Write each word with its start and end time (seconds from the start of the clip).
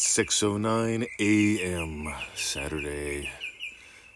6:09 0.00 1.06
a.m. 1.20 2.14
Saturday, 2.34 3.30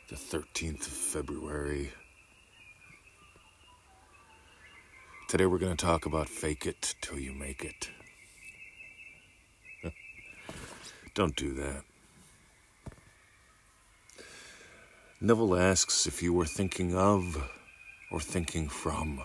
the 0.09 0.17
13th 0.17 0.87
of 0.87 0.93
February. 0.93 1.93
Today 5.29 5.45
we're 5.45 5.59
going 5.59 5.77
to 5.77 5.85
talk 5.85 6.07
about 6.07 6.31
fake 6.31 6.65
it 6.65 6.95
till 7.03 7.19
you 7.19 7.35
make 7.35 7.67
it. 7.67 7.91
Don't 11.15 11.37
do 11.37 11.53
that. 11.53 11.83
Neville 15.21 15.55
asks 15.55 16.07
if 16.07 16.23
you 16.23 16.33
were 16.33 16.47
thinking 16.47 16.97
of 16.97 17.51
or 18.11 18.21
thinking 18.21 18.71
from 18.71 19.21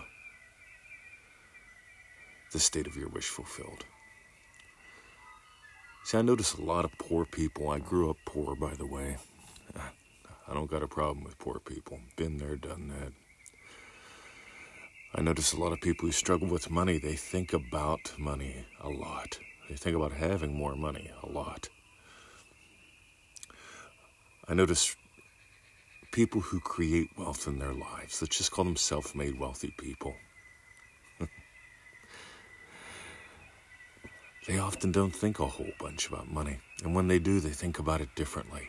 the 2.52 2.60
state 2.60 2.86
of 2.86 2.98
your 2.98 3.08
wish 3.08 3.28
fulfilled. 3.28 3.86
See, 6.02 6.18
I 6.18 6.22
notice 6.22 6.54
a 6.54 6.62
lot 6.62 6.84
of 6.84 6.92
poor 6.98 7.24
people. 7.24 7.70
I 7.70 7.78
grew 7.78 8.10
up 8.10 8.16
poor, 8.24 8.56
by 8.56 8.74
the 8.74 8.86
way. 8.86 9.16
I 10.48 10.54
don't 10.54 10.70
got 10.70 10.82
a 10.82 10.88
problem 10.88 11.22
with 11.24 11.38
poor 11.38 11.60
people. 11.60 12.00
Been 12.16 12.38
there, 12.38 12.56
done 12.56 12.88
that. 12.88 13.12
I 15.14 15.22
notice 15.22 15.52
a 15.52 15.60
lot 15.60 15.72
of 15.72 15.80
people 15.80 16.06
who 16.06 16.12
struggle 16.12 16.48
with 16.48 16.70
money, 16.70 16.98
they 16.98 17.14
think 17.14 17.52
about 17.52 18.12
money 18.18 18.64
a 18.80 18.88
lot. 18.88 19.38
They 19.68 19.76
think 19.76 19.94
about 19.94 20.12
having 20.12 20.54
more 20.54 20.74
money 20.74 21.10
a 21.22 21.28
lot. 21.28 21.68
I 24.48 24.54
notice 24.54 24.96
people 26.10 26.40
who 26.40 26.58
create 26.58 27.10
wealth 27.16 27.46
in 27.46 27.58
their 27.60 27.74
lives. 27.74 28.20
Let's 28.20 28.36
just 28.36 28.50
call 28.50 28.64
them 28.64 28.76
self 28.76 29.14
made 29.14 29.38
wealthy 29.38 29.72
people. 29.78 30.14
They 34.46 34.58
often 34.58 34.90
don't 34.90 35.14
think 35.14 35.38
a 35.38 35.46
whole 35.46 35.72
bunch 35.78 36.08
about 36.08 36.30
money. 36.30 36.58
And 36.82 36.94
when 36.94 37.08
they 37.08 37.18
do, 37.18 37.40
they 37.40 37.50
think 37.50 37.78
about 37.78 38.00
it 38.00 38.14
differently. 38.14 38.68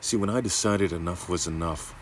See, 0.00 0.16
when 0.16 0.30
I 0.30 0.40
decided 0.40 0.92
enough 0.92 1.28
was 1.28 1.46
enough, 1.46 1.94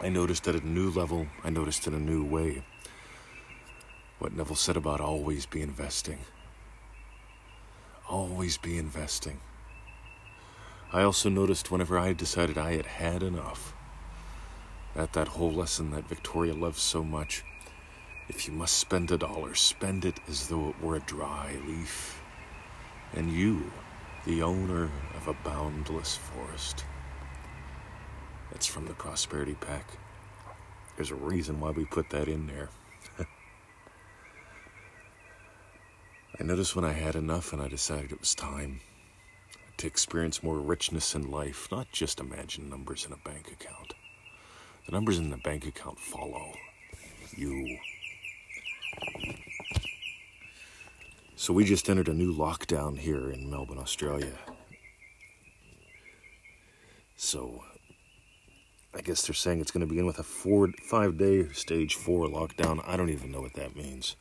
I 0.00 0.08
noticed 0.08 0.46
at 0.46 0.54
a 0.54 0.66
new 0.66 0.90
level, 0.90 1.26
I 1.42 1.50
noticed 1.50 1.86
in 1.86 1.94
a 1.94 1.98
new 1.98 2.24
way 2.24 2.62
what 4.18 4.32
Neville 4.32 4.54
said 4.54 4.76
about 4.76 5.00
always 5.00 5.46
be 5.46 5.62
investing. 5.62 6.18
Always 8.08 8.58
be 8.58 8.78
investing. 8.78 9.40
I 10.92 11.02
also 11.02 11.28
noticed 11.28 11.72
whenever 11.72 11.98
I 11.98 12.12
decided 12.12 12.56
I 12.56 12.76
had 12.76 12.86
had 12.86 13.24
enough, 13.24 13.74
at 14.94 15.12
that 15.14 15.28
whole 15.28 15.52
lesson 15.52 15.90
that 15.92 16.08
Victoria 16.08 16.54
loves 16.54 16.80
so 16.82 17.02
much. 17.02 17.44
If 18.28 18.46
you 18.46 18.52
must 18.52 18.78
spend 18.78 19.10
a 19.10 19.18
dollar, 19.18 19.54
spend 19.54 20.04
it 20.04 20.20
as 20.28 20.48
though 20.48 20.70
it 20.70 20.80
were 20.82 20.96
a 20.96 21.00
dry 21.00 21.56
leaf. 21.66 22.22
And 23.14 23.32
you, 23.32 23.70
the 24.26 24.42
owner 24.42 24.90
of 25.16 25.28
a 25.28 25.34
boundless 25.44 26.16
forest. 26.16 26.84
That's 28.50 28.66
from 28.66 28.86
the 28.86 28.94
Prosperity 28.94 29.54
Pack. 29.54 29.86
There's 30.96 31.10
a 31.10 31.16
reason 31.16 31.58
why 31.58 31.70
we 31.70 31.84
put 31.84 32.10
that 32.10 32.28
in 32.28 32.46
there. 32.46 32.68
I 36.38 36.44
noticed 36.44 36.76
when 36.76 36.84
I 36.84 36.92
had 36.92 37.16
enough 37.16 37.52
and 37.52 37.62
I 37.62 37.68
decided 37.68 38.12
it 38.12 38.20
was 38.20 38.34
time 38.34 38.80
to 39.78 39.86
experience 39.86 40.42
more 40.42 40.58
richness 40.60 41.14
in 41.14 41.30
life, 41.30 41.68
not 41.72 41.90
just 41.92 42.20
imagine 42.20 42.68
numbers 42.68 43.06
in 43.06 43.12
a 43.12 43.16
bank 43.16 43.50
account. 43.50 43.94
The 44.86 44.92
numbers 44.92 45.18
in 45.18 45.30
the 45.30 45.36
bank 45.36 45.66
account 45.66 45.98
follow 45.98 46.52
you. 47.36 47.78
So 51.36 51.52
we 51.52 51.64
just 51.64 51.88
entered 51.88 52.08
a 52.08 52.14
new 52.14 52.32
lockdown 52.32 52.98
here 52.98 53.30
in 53.30 53.50
Melbourne, 53.50 53.78
Australia. 53.78 54.38
So 57.16 57.62
I 58.94 59.00
guess 59.00 59.22
they're 59.22 59.34
saying 59.34 59.60
it's 59.60 59.70
going 59.70 59.80
to 59.80 59.86
begin 59.86 60.06
with 60.06 60.18
a 60.18 60.22
four, 60.22 60.68
five 60.82 61.16
day 61.16 61.48
stage 61.52 61.94
four 61.94 62.26
lockdown. 62.26 62.82
I 62.86 62.96
don't 62.96 63.10
even 63.10 63.32
know 63.32 63.40
what 63.40 63.54
that 63.54 63.74
means. 63.74 64.16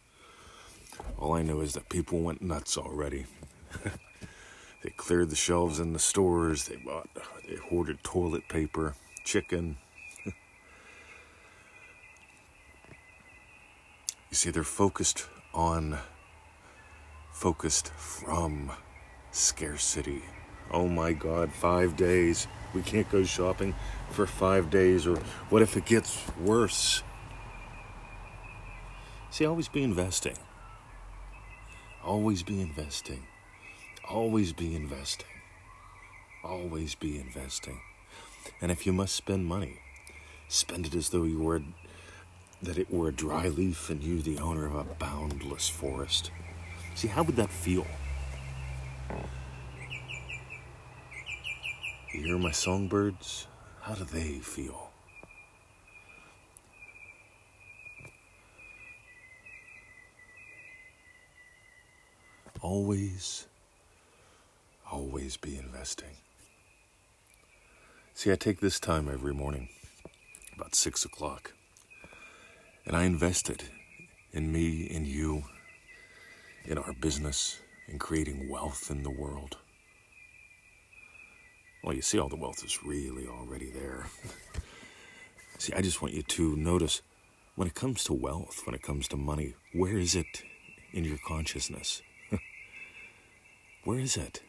All 1.17 1.33
I 1.33 1.41
know 1.41 1.61
is 1.61 1.73
that 1.73 1.89
people 1.89 2.21
went 2.21 2.41
nuts 2.41 2.77
already. 2.77 3.25
they 4.83 4.89
cleared 4.91 5.29
the 5.29 5.35
shelves 5.35 5.79
in 5.79 5.93
the 5.93 5.99
stores. 5.99 6.67
They 6.67 6.77
bought, 6.77 7.09
they 7.47 7.55
hoarded 7.55 8.03
toilet 8.03 8.47
paper, 8.47 8.95
chicken, 9.23 9.77
You 14.31 14.37
see, 14.37 14.49
they're 14.49 14.63
focused 14.63 15.27
on, 15.53 15.97
focused 17.33 17.89
from 17.89 18.71
scarcity. 19.31 20.21
Oh 20.71 20.87
my 20.87 21.11
God, 21.11 21.51
five 21.51 21.97
days. 21.97 22.47
We 22.73 22.81
can't 22.81 23.11
go 23.11 23.25
shopping 23.25 23.75
for 24.09 24.25
five 24.25 24.69
days, 24.69 25.05
or 25.05 25.17
what 25.49 25.61
if 25.61 25.75
it 25.75 25.85
gets 25.85 26.17
worse? 26.39 27.03
See, 29.31 29.45
always 29.45 29.67
be 29.67 29.83
investing. 29.83 30.37
Always 32.01 32.41
be 32.41 32.61
investing. 32.61 33.27
Always 34.09 34.53
be 34.53 34.73
investing. 34.73 35.27
Always 36.41 36.95
be 36.95 37.19
investing. 37.19 37.81
And 38.61 38.71
if 38.71 38.85
you 38.85 38.93
must 38.93 39.13
spend 39.13 39.45
money, 39.45 39.81
spend 40.47 40.85
it 40.85 40.95
as 40.95 41.09
though 41.09 41.23
you 41.23 41.39
were 41.39 41.61
that 42.61 42.77
it 42.77 42.91
were 42.91 43.09
a 43.09 43.13
dry 43.13 43.47
leaf 43.47 43.89
and 43.89 44.03
you 44.03 44.21
the 44.21 44.37
owner 44.37 44.65
of 44.67 44.75
a 44.75 44.83
boundless 44.83 45.67
forest. 45.67 46.31
See, 46.95 47.07
how 47.07 47.23
would 47.23 47.35
that 47.37 47.49
feel? 47.49 47.87
You 52.13 52.23
hear 52.23 52.37
my 52.37 52.51
songbirds? 52.51 53.47
How 53.81 53.95
do 53.95 54.03
they 54.03 54.39
feel? 54.39 54.91
Always, 62.61 63.47
always 64.91 65.35
be 65.35 65.57
investing. 65.57 66.17
See, 68.13 68.31
I 68.31 68.35
take 68.35 68.59
this 68.59 68.79
time 68.79 69.09
every 69.09 69.33
morning, 69.33 69.69
about 70.55 70.75
six 70.75 71.03
o'clock. 71.03 71.53
And 72.85 72.95
I 72.95 73.03
invested 73.03 73.63
in 74.33 74.51
me, 74.51 74.83
in 74.83 75.05
you, 75.05 75.43
in 76.65 76.77
our 76.77 76.93
business, 76.93 77.59
in 77.87 77.99
creating 77.99 78.49
wealth 78.49 78.89
in 78.89 79.03
the 79.03 79.11
world. 79.11 79.57
Well, 81.83 81.95
you 81.95 82.01
see, 82.01 82.19
all 82.19 82.29
the 82.29 82.35
wealth 82.35 82.63
is 82.63 82.83
really 82.83 83.27
already 83.27 83.69
there. 83.69 84.05
see, 85.57 85.73
I 85.73 85.81
just 85.81 86.01
want 86.01 86.13
you 86.13 86.23
to 86.23 86.55
notice 86.55 87.01
when 87.55 87.67
it 87.67 87.75
comes 87.75 88.03
to 88.05 88.13
wealth, 88.13 88.61
when 88.65 88.75
it 88.75 88.81
comes 88.81 89.07
to 89.09 89.17
money, 89.17 89.55
where 89.73 89.97
is 89.97 90.15
it 90.15 90.43
in 90.93 91.03
your 91.03 91.17
consciousness? 91.27 92.01
where 93.83 93.99
is 93.99 94.17
it? 94.17 94.41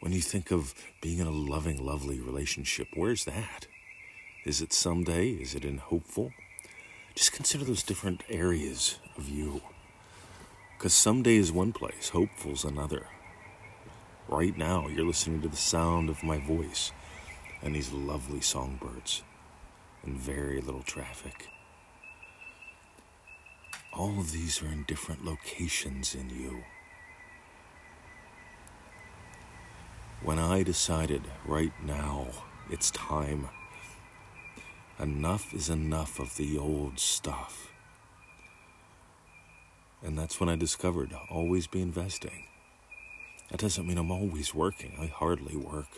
When 0.00 0.12
you 0.12 0.20
think 0.20 0.50
of 0.50 0.74
being 1.00 1.18
in 1.18 1.26
a 1.26 1.30
loving, 1.30 1.84
lovely 1.84 2.20
relationship, 2.20 2.88
where's 2.94 3.24
that? 3.24 3.66
Is 4.44 4.60
it 4.60 4.72
someday? 4.72 5.28
Is 5.28 5.54
it 5.54 5.64
in 5.64 5.78
hopeful? 5.78 6.32
Just 7.14 7.32
consider 7.32 7.64
those 7.64 7.82
different 7.82 8.22
areas 8.28 8.98
of 9.16 9.28
you. 9.28 9.62
Because 10.76 10.94
someday 10.94 11.36
is 11.36 11.52
one 11.52 11.72
place, 11.72 12.08
hopeful's 12.10 12.64
another. 12.64 13.06
Right 14.28 14.56
now, 14.56 14.88
you're 14.88 15.06
listening 15.06 15.42
to 15.42 15.48
the 15.48 15.56
sound 15.56 16.08
of 16.08 16.22
my 16.22 16.38
voice 16.38 16.92
and 17.62 17.74
these 17.74 17.92
lovely 17.92 18.40
songbirds 18.40 19.22
and 20.02 20.16
very 20.16 20.60
little 20.60 20.82
traffic. 20.82 21.48
All 23.92 24.18
of 24.18 24.32
these 24.32 24.62
are 24.62 24.68
in 24.68 24.84
different 24.84 25.24
locations 25.24 26.14
in 26.14 26.30
you. 26.30 26.64
When 30.22 30.38
I 30.38 30.62
decided 30.62 31.22
right 31.44 31.72
now 31.84 32.28
it's 32.70 32.90
time 32.92 33.48
Enough 35.02 35.52
is 35.52 35.68
enough 35.68 36.20
of 36.20 36.36
the 36.36 36.56
old 36.56 37.00
stuff. 37.00 37.72
And 40.00 40.16
that's 40.16 40.38
when 40.38 40.48
I 40.48 40.54
discovered 40.54 41.12
always 41.28 41.66
be 41.66 41.82
investing. 41.82 42.44
That 43.50 43.58
doesn't 43.58 43.84
mean 43.84 43.98
I'm 43.98 44.12
always 44.12 44.54
working. 44.54 44.92
I 45.00 45.06
hardly 45.06 45.56
work. 45.56 45.88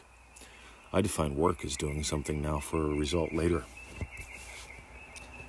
I 0.91 1.03
define 1.03 1.37
work 1.37 1.67
as 1.67 1.77
doing 1.77 2.03
something 2.03 2.41
now 2.41 2.61
for 2.61 2.79
a 2.79 2.97
result 2.97 3.35
later. 3.35 3.65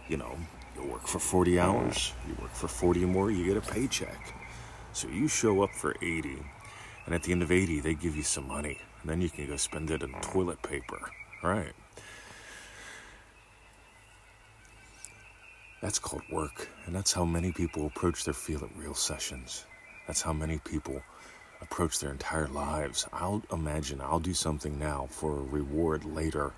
You 0.10 0.18
know, 0.18 0.38
you 0.76 0.92
work 0.92 1.08
for 1.08 1.20
40 1.20 1.58
hours, 1.58 2.12
you 2.28 2.36
work 2.42 2.52
for 2.52 2.68
40 2.68 3.06
more, 3.06 3.32
you 3.32 3.46
get 3.46 3.56
a 3.56 3.74
paycheck. 3.74 4.36
So 4.92 5.08
you 5.08 5.30
show 5.30 5.64
up 5.64 5.72
for 5.72 5.96
80, 6.02 6.44
and 7.06 7.16
at 7.16 7.24
the 7.24 7.32
end 7.32 7.42
of 7.42 7.54
80, 7.54 7.80
they 7.80 7.94
give 7.94 8.18
you 8.18 8.24
some 8.24 8.50
money, 8.50 8.80
and 9.02 9.10
then 9.10 9.22
you 9.22 9.30
can 9.30 9.48
go 9.48 9.56
spend 9.56 9.92
it 9.92 10.04
on 10.04 10.12
toilet 10.22 10.62
paper. 10.62 11.00
Right. 11.42 11.72
That's 15.86 16.00
called 16.00 16.24
work, 16.32 16.68
and 16.88 16.96
that's 16.96 17.14
how 17.14 17.26
many 17.26 17.52
people 17.52 17.86
approach 17.86 18.26
their 18.26 18.34
feel 18.34 18.64
it 18.64 18.72
real 18.76 18.96
sessions. 18.96 19.66
That's 20.08 20.20
how 20.20 20.34
many 20.34 20.58
people 20.58 21.00
approach 21.62 22.00
their 22.00 22.12
entire 22.12 22.48
lives. 22.48 23.08
I'll 23.14 23.44
imagine 23.54 24.02
I'll 24.02 24.20
do 24.20 24.34
something 24.34 24.80
now 24.80 25.08
for 25.12 25.38
a 25.38 25.44
reward 25.44 26.04
later. 26.04 26.54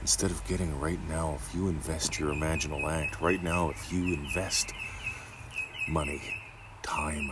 Instead 0.00 0.32
of 0.32 0.44
getting 0.48 0.80
right 0.80 0.98
now, 1.08 1.36
if 1.40 1.54
you 1.54 1.68
invest 1.68 2.18
your 2.18 2.32
imaginal 2.32 2.90
act, 2.90 3.20
right 3.20 3.40
now, 3.40 3.70
if 3.70 3.92
you 3.92 4.12
invest 4.12 4.72
money, 5.88 6.20
time, 6.82 7.30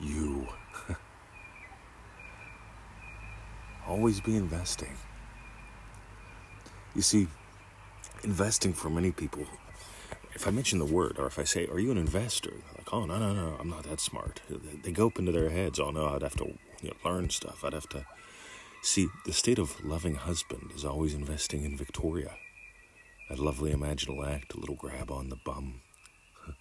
you, 0.00 0.48
always 3.86 4.20
be 4.20 4.34
investing. 4.34 4.96
You 6.96 7.02
see, 7.02 7.28
investing 8.24 8.72
for 8.72 8.90
many 8.90 9.12
people, 9.12 9.46
if 10.34 10.46
I 10.46 10.50
mention 10.50 10.78
the 10.78 10.84
word 10.84 11.18
or 11.18 11.26
if 11.26 11.38
I 11.38 11.44
say, 11.44 11.66
Are 11.66 11.78
you 11.78 11.90
an 11.90 11.98
investor? 11.98 12.52
Like, 12.76 12.92
oh, 12.92 13.04
no, 13.06 13.18
no, 13.18 13.32
no, 13.32 13.56
I'm 13.58 13.70
not 13.70 13.84
that 13.84 14.00
smart. 14.00 14.40
They 14.82 14.92
go 14.92 15.08
up 15.08 15.18
into 15.18 15.32
their 15.32 15.50
heads, 15.50 15.80
Oh, 15.80 15.90
no, 15.90 16.08
I'd 16.08 16.22
have 16.22 16.36
to 16.36 16.56
you 16.82 16.90
know, 16.90 17.10
learn 17.10 17.30
stuff. 17.30 17.64
I'd 17.64 17.72
have 17.72 17.88
to. 17.90 18.06
See, 18.82 19.08
the 19.26 19.32
state 19.32 19.58
of 19.58 19.84
loving 19.84 20.14
husband 20.14 20.70
is 20.74 20.84
always 20.84 21.12
investing 21.14 21.64
in 21.64 21.76
Victoria. 21.76 22.36
That 23.28 23.38
lovely 23.38 23.72
imaginal 23.72 24.26
act, 24.26 24.54
a 24.54 24.60
little 24.60 24.76
grab 24.76 25.10
on 25.10 25.28
the 25.28 25.36
bum. 25.44 25.80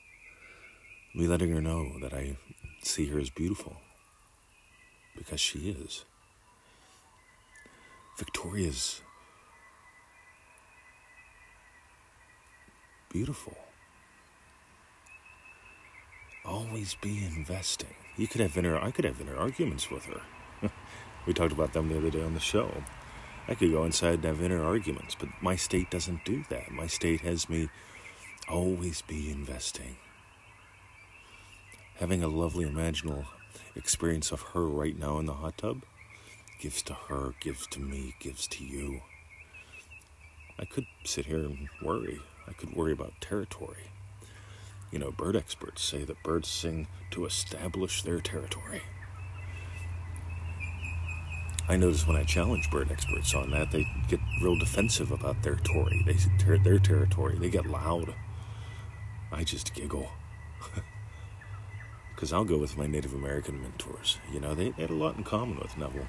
Me 1.16 1.28
letting 1.28 1.52
her 1.52 1.62
know 1.62 2.00
that 2.02 2.14
I 2.14 2.38
see 2.82 3.08
her 3.08 3.20
as 3.20 3.30
beautiful. 3.30 3.78
Because 5.16 5.40
she 5.40 5.70
is. 5.70 6.06
Victoria's 8.18 9.02
beautiful. 13.10 13.58
Always 16.46 16.96
be 17.02 17.26
investing. 17.26 17.96
You 18.16 18.28
could 18.28 18.42
have 18.42 18.58
inner 18.58 18.78
I 18.78 18.92
could 18.92 19.06
have 19.06 19.22
inner 19.22 19.36
arguments 19.36 19.92
with 19.92 20.06
her. 20.06 20.22
we 21.26 21.34
talked 21.34 21.52
about 21.52 21.74
them 21.74 21.90
the 21.90 21.98
other 21.98 22.10
day 22.10 22.24
on 22.24 22.34
the 22.34 22.40
show. 22.40 22.84
I 23.48 23.56
could 23.56 23.72
go 23.72 23.86
inside 23.86 24.16
and 24.16 24.26
have 24.26 24.42
inner 24.42 24.64
arguments, 24.64 25.16
but 25.18 25.30
my 25.42 25.56
state 25.56 25.90
doesn't 25.90 26.26
do 26.26 26.44
that. 26.50 26.72
My 26.72 26.88
state 26.88 27.22
has 27.22 27.50
me 27.50 27.70
always 28.50 29.02
be 29.02 29.32
investing. 29.32 29.98
Having 31.96 32.24
a 32.24 32.28
lovely 32.28 32.66
imaginal 32.66 33.26
experience 33.76 34.32
of 34.32 34.42
her 34.54 34.68
right 34.68 34.98
now 34.98 35.20
in 35.20 35.26
the 35.26 35.34
hot 35.34 35.58
tub 35.58 35.84
gives 36.60 36.82
to 36.84 36.94
her, 36.94 37.34
gives 37.40 37.68
to 37.68 37.80
me, 37.80 38.16
gives 38.20 38.48
to 38.48 38.64
you. 38.64 39.02
I 40.60 40.66
could 40.66 40.86
sit 41.06 41.26
here 41.28 41.38
and 41.38 41.70
worry. 41.82 42.20
I 42.48 42.54
could 42.54 42.76
worry 42.76 42.92
about 42.92 43.20
territory. 43.20 43.92
You 44.92 45.00
know, 45.00 45.12
bird 45.12 45.36
experts 45.36 45.84
say 45.84 46.04
that 46.06 46.24
birds 46.24 46.48
sing 46.48 46.88
to 47.12 47.26
establish 47.26 48.04
their 48.04 48.20
territory. 48.20 48.82
I 51.70 51.76
notice 51.76 52.08
when 52.08 52.16
I 52.16 52.24
challenge 52.24 52.72
bird 52.72 52.90
experts 52.92 53.36
on 53.36 53.52
that, 53.52 53.72
they 53.72 53.86
get 54.08 54.22
real 54.42 54.58
defensive 54.58 55.12
about 55.12 55.44
their 55.44 55.56
territory. 55.56 56.02
They 56.06 56.16
ter- 56.40 56.58
their 56.58 56.80
territory. 56.80 57.38
They 57.38 57.50
get 57.50 57.66
loud. 57.66 58.14
I 59.32 59.44
just 59.44 59.74
giggle. 59.74 60.10
Because 62.16 62.34
I'll 62.34 62.46
go 62.46 62.58
with 62.58 62.76
my 62.76 62.88
Native 62.88 63.14
American 63.14 63.62
mentors. 63.62 64.18
You 64.34 64.40
know, 64.40 64.56
they, 64.56 64.72
they 64.72 64.82
had 64.82 64.90
a 64.90 64.96
lot 64.96 65.18
in 65.18 65.24
common 65.24 65.60
with 65.60 65.78
Neville. 65.78 66.08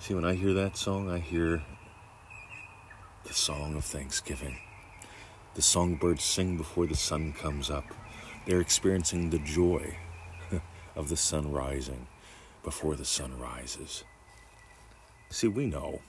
See, 0.00 0.12
when 0.12 0.24
I 0.24 0.34
hear 0.34 0.52
that 0.54 0.76
song, 0.76 1.08
I 1.08 1.20
hear 1.20 1.62
the 3.24 3.34
song 3.34 3.76
of 3.76 3.84
thanksgiving. 3.84 4.58
The 5.54 5.62
songbirds 5.62 6.24
sing 6.24 6.56
before 6.56 6.86
the 6.86 6.96
sun 6.96 7.32
comes 7.32 7.70
up. 7.70 7.84
They're 8.46 8.60
experiencing 8.60 9.30
the 9.30 9.38
joy 9.38 9.96
of 10.96 11.08
the 11.08 11.16
sun 11.16 11.52
rising 11.52 12.08
before 12.64 12.96
the 12.96 13.04
sun 13.04 13.38
rises. 13.38 14.04
See, 15.30 15.48
we 15.48 15.66
know 15.66 16.00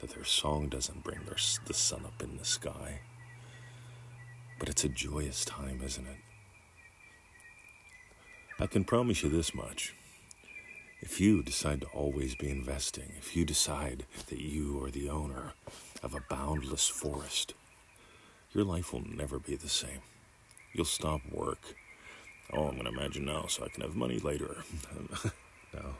that 0.00 0.10
their 0.10 0.24
song 0.24 0.68
doesn't 0.68 1.02
bring 1.02 1.24
their, 1.24 1.36
the 1.66 1.74
sun 1.74 2.04
up 2.04 2.22
in 2.22 2.36
the 2.36 2.44
sky, 2.44 3.00
but 4.58 4.68
it's 4.68 4.84
a 4.84 4.88
joyous 4.88 5.44
time, 5.44 5.80
isn't 5.84 6.06
it? 6.06 6.18
I 8.58 8.66
can 8.66 8.84
promise 8.84 9.22
you 9.22 9.30
this 9.30 9.54
much 9.54 9.94
if 11.02 11.18
you 11.18 11.42
decide 11.42 11.80
to 11.80 11.86
always 11.88 12.34
be 12.34 12.50
investing, 12.50 13.12
if 13.16 13.34
you 13.34 13.46
decide 13.46 14.04
that 14.28 14.38
you 14.38 14.84
are 14.84 14.90
the 14.90 15.08
owner 15.08 15.54
of 16.02 16.14
a 16.14 16.20
boundless 16.28 16.88
forest, 16.88 17.54
your 18.52 18.64
life 18.64 18.92
will 18.92 19.04
never 19.06 19.38
be 19.38 19.56
the 19.56 19.68
same. 19.68 20.00
You'll 20.72 20.84
stop 20.84 21.20
work. 21.30 21.76
Oh, 22.52 22.68
I'm 22.68 22.74
going 22.74 22.84
to 22.84 22.92
imagine 22.92 23.24
now 23.24 23.46
so 23.46 23.64
I 23.64 23.68
can 23.68 23.82
have 23.82 23.94
money 23.94 24.18
later. 24.18 24.56
no. 25.74 25.94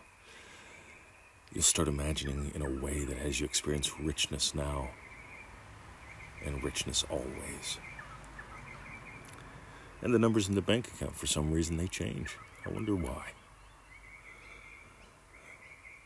You'll 1.52 1.62
start 1.62 1.88
imagining 1.88 2.52
in 2.54 2.62
a 2.62 2.70
way 2.70 3.04
that 3.04 3.18
has 3.18 3.40
you 3.40 3.46
experience 3.46 3.98
richness 4.00 4.54
now 4.54 4.90
and 6.44 6.62
richness 6.62 7.04
always. 7.10 7.78
And 10.02 10.14
the 10.14 10.18
numbers 10.18 10.48
in 10.48 10.54
the 10.54 10.62
bank 10.62 10.88
account, 10.88 11.16
for 11.16 11.26
some 11.26 11.52
reason, 11.52 11.76
they 11.76 11.86
change. 11.86 12.36
I 12.66 12.70
wonder 12.70 12.94
why. 12.94 13.32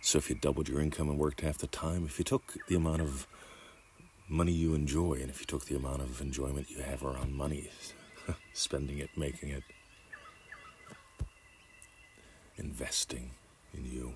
So 0.00 0.18
if 0.18 0.28
you 0.28 0.36
doubled 0.36 0.68
your 0.68 0.80
income 0.80 1.08
and 1.08 1.18
worked 1.18 1.40
half 1.40 1.58
the 1.58 1.66
time, 1.66 2.04
if 2.04 2.18
you 2.18 2.24
took 2.24 2.56
the 2.68 2.74
amount 2.74 3.02
of 3.02 3.26
money 4.28 4.52
you 4.52 4.74
enjoy, 4.74 5.14
and 5.14 5.30
if 5.30 5.40
you 5.40 5.46
took 5.46 5.66
the 5.66 5.76
amount 5.76 6.02
of 6.02 6.20
enjoyment 6.20 6.70
you 6.70 6.78
have 6.78 7.02
around 7.02 7.34
money, 7.34 7.70
spending 8.52 8.98
it, 8.98 9.10
making 9.16 9.50
it, 9.50 9.62
investing 12.56 13.30
in 13.72 13.84
you. 13.84 14.14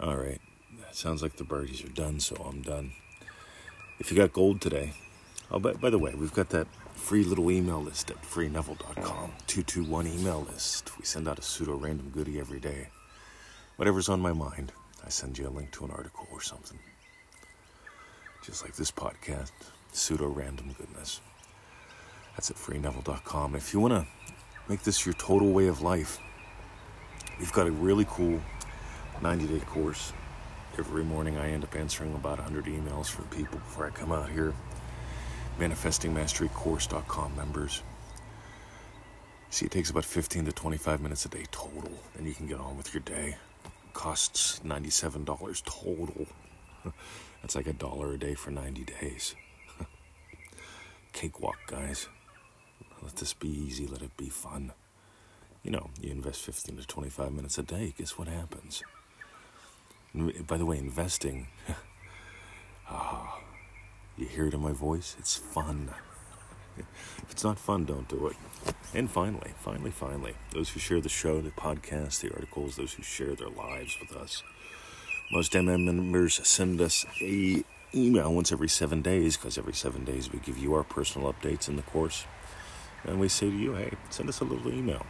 All 0.00 0.16
right, 0.16 0.40
that 0.80 0.96
sounds 0.96 1.22
like 1.22 1.36
the 1.36 1.44
birdies 1.44 1.84
are 1.84 1.88
done, 1.88 2.20
so 2.20 2.36
I'm 2.36 2.62
done. 2.62 2.92
If 3.98 4.10
you 4.10 4.16
got 4.16 4.32
gold 4.32 4.60
today, 4.60 4.94
oh, 5.50 5.58
by, 5.58 5.74
by 5.74 5.90
the 5.90 5.98
way, 5.98 6.14
we've 6.14 6.34
got 6.34 6.50
that 6.50 6.66
free 6.94 7.24
little 7.24 7.50
email 7.50 7.80
list 7.80 8.10
at 8.10 8.20
freeneville.com. 8.22 9.32
221 9.46 10.06
email 10.06 10.46
list. 10.50 10.98
We 10.98 11.04
send 11.04 11.28
out 11.28 11.38
a 11.38 11.42
pseudo 11.42 11.76
random 11.76 12.10
goodie 12.12 12.40
every 12.40 12.60
day 12.60 12.88
whatever's 13.76 14.08
on 14.08 14.20
my 14.20 14.32
mind, 14.32 14.72
I 15.04 15.08
send 15.08 15.38
you 15.38 15.48
a 15.48 15.50
link 15.50 15.72
to 15.72 15.84
an 15.84 15.90
article 15.90 16.26
or 16.30 16.40
something. 16.40 16.78
Just 18.42 18.64
like 18.64 18.74
this 18.74 18.90
podcast, 18.90 19.52
pseudo 19.92 20.26
random 20.26 20.74
goodness. 20.76 21.20
That's 22.32 22.50
at 22.50 22.56
freeneville.com. 22.56 23.54
If 23.54 23.72
you 23.72 23.78
want 23.78 23.94
to 23.94 24.06
make 24.68 24.82
this 24.82 25.06
your 25.06 25.12
total 25.14 25.52
way 25.52 25.68
of 25.68 25.80
life, 25.80 26.18
we've 27.38 27.52
got 27.52 27.68
a 27.68 27.70
really 27.70 28.04
cool 28.08 28.40
90 29.22 29.46
day 29.46 29.64
course. 29.66 30.12
Every 30.76 31.04
morning 31.04 31.36
I 31.36 31.50
end 31.50 31.62
up 31.62 31.76
answering 31.76 32.14
about 32.14 32.38
100 32.38 32.64
emails 32.64 33.06
from 33.06 33.26
people 33.26 33.58
before 33.58 33.86
I 33.86 33.90
come 33.90 34.10
out 34.10 34.28
here. 34.28 34.52
ManifestingMasteryCourse.com 35.60 37.36
members. 37.36 37.82
See, 39.50 39.66
it 39.66 39.70
takes 39.70 39.90
about 39.90 40.04
15 40.04 40.46
to 40.46 40.52
25 40.52 41.00
minutes 41.00 41.26
a 41.26 41.28
day 41.28 41.44
total, 41.52 41.92
and 42.16 42.26
you 42.26 42.34
can 42.34 42.46
get 42.46 42.58
on 42.58 42.76
with 42.76 42.92
your 42.92 43.02
day 43.02 43.36
costs 43.92 44.60
$97 44.64 45.62
total. 45.64 46.26
That's 47.42 47.54
like 47.54 47.66
a 47.66 47.72
dollar 47.72 48.12
a 48.12 48.18
day 48.18 48.34
for 48.34 48.50
90 48.50 48.84
days. 49.00 49.34
Cakewalk, 51.12 51.58
guys. 51.66 52.08
Let 53.02 53.16
this 53.16 53.32
be 53.32 53.48
easy, 53.48 53.86
let 53.86 54.02
it 54.02 54.16
be 54.16 54.28
fun. 54.28 54.72
You 55.62 55.70
know, 55.70 55.90
you 56.00 56.10
invest 56.10 56.42
15 56.42 56.76
to 56.76 56.86
25 56.86 57.32
minutes 57.32 57.58
a 57.58 57.62
day, 57.62 57.94
guess 57.96 58.18
what 58.18 58.28
happens? 58.28 58.82
By 60.14 60.56
the 60.56 60.66
way, 60.66 60.78
investing, 60.78 61.48
ah, 62.90 63.40
you 64.16 64.26
hear 64.26 64.46
it 64.46 64.54
in 64.54 64.60
my 64.60 64.72
voice? 64.72 65.16
It's 65.18 65.36
fun. 65.36 65.90
If 66.76 67.30
it's 67.30 67.44
not 67.44 67.58
fun, 67.58 67.84
don't 67.84 68.08
do 68.08 68.28
it. 68.28 68.36
And 68.94 69.10
finally, 69.10 69.52
finally, 69.58 69.90
finally, 69.90 70.34
those 70.52 70.70
who 70.70 70.80
share 70.80 71.00
the 71.00 71.08
show, 71.08 71.40
the 71.40 71.50
podcast, 71.50 72.20
the 72.20 72.32
articles, 72.32 72.76
those 72.76 72.92
who 72.92 73.02
share 73.02 73.34
their 73.34 73.48
lives 73.48 73.96
with 74.00 74.16
us. 74.16 74.42
Most 75.32 75.52
MM 75.54 75.84
members 75.84 76.46
send 76.46 76.78
us 76.82 77.06
a 77.22 77.64
email 77.94 78.34
once 78.34 78.52
every 78.52 78.68
seven 78.68 79.00
days 79.00 79.38
because 79.38 79.56
every 79.56 79.72
seven 79.72 80.04
days 80.04 80.30
we 80.30 80.38
give 80.40 80.58
you 80.58 80.74
our 80.74 80.84
personal 80.84 81.32
updates 81.32 81.68
in 81.68 81.76
the 81.76 81.82
course. 81.82 82.26
And 83.04 83.18
we 83.18 83.28
say 83.28 83.48
to 83.48 83.56
you, 83.56 83.72
hey, 83.72 83.92
send 84.10 84.28
us 84.28 84.40
a 84.40 84.44
little 84.44 84.70
email. 84.70 85.06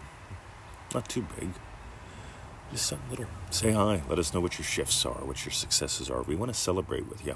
Not 0.95 1.09
too 1.09 1.27
big. 1.41 1.51
Just 2.71 2.87
something 2.87 3.11
little. 3.11 3.27
Say 3.51 3.73
hi. 3.73 4.01
Let 4.09 4.21
us 4.21 4.33
know 4.33 4.39
what 4.39 4.59
your 4.59 4.65
shifts 4.65 5.05
are, 5.05 5.25
what 5.25 5.45
your 5.45 5.51
successes 5.51 6.09
are. 6.09 6.23
We 6.23 6.37
want 6.37 6.55
to 6.55 6.59
celebrate 6.59 7.09
with 7.09 7.27
you. 7.27 7.35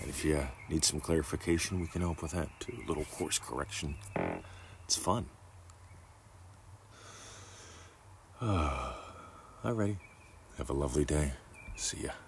And 0.00 0.08
if 0.08 0.24
you 0.24 0.46
need 0.70 0.82
some 0.82 1.00
clarification, 1.00 1.78
we 1.80 1.88
can 1.88 2.00
help 2.00 2.22
with 2.22 2.32
that 2.32 2.48
too. 2.58 2.78
A 2.86 2.88
little 2.88 3.04
course 3.04 3.38
correction. 3.38 3.96
It's 4.84 4.96
fun. 4.96 5.26
Alrighty. 8.42 9.98
Have 10.56 10.70
a 10.70 10.72
lovely 10.72 11.04
day. 11.04 11.32
See 11.76 12.04
ya. 12.04 12.26